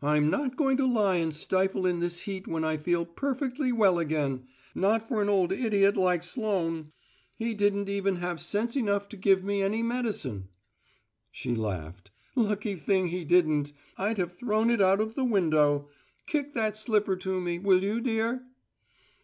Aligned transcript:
"I'm 0.00 0.30
not 0.30 0.56
going 0.56 0.76
to 0.76 0.86
lie 0.86 1.16
and 1.16 1.34
stifle 1.34 1.86
in 1.86 1.98
this 1.98 2.20
heat 2.20 2.46
when 2.46 2.62
I 2.62 2.76
feel 2.76 3.04
perfectly 3.04 3.72
well 3.72 3.98
again 3.98 4.46
not 4.76 5.08
for 5.08 5.20
an 5.20 5.28
old 5.28 5.50
idiot 5.50 5.96
like 5.96 6.22
Sloane! 6.22 6.92
He 7.34 7.52
didn't 7.52 7.88
even 7.88 8.14
have 8.22 8.40
sense 8.40 8.76
enough 8.76 9.08
to 9.08 9.16
give 9.16 9.42
me 9.42 9.62
any 9.62 9.82
medicine." 9.82 10.50
She 11.32 11.56
laughed. 11.56 12.12
"Lucky 12.36 12.76
thing 12.76 13.08
he 13.08 13.24
didn't: 13.24 13.72
I'd 13.98 14.18
have 14.18 14.32
thrown 14.32 14.70
it 14.70 14.80
out 14.80 15.00
of 15.00 15.16
the 15.16 15.24
window. 15.24 15.88
Kick 16.26 16.54
that 16.54 16.76
slipper 16.76 17.16
to 17.16 17.40
me, 17.40 17.58
will 17.58 17.82
you, 17.82 18.00
dear?" 18.00 18.44